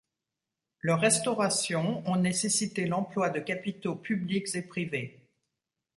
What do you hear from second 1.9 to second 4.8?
ont nécessité l'emploi de capitaux publics et